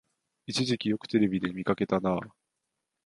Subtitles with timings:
[0.47, 2.17] 一時期よくテレビで見かけたなあ